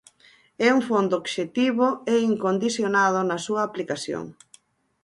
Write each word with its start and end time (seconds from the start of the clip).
É 0.67 0.69
un 0.77 0.81
fondo 0.89 1.13
obxectivo 1.21 1.87
e 2.13 2.15
incondicionado 2.31 3.19
na 3.23 3.37
súa 3.45 3.61
aplicación. 3.67 4.25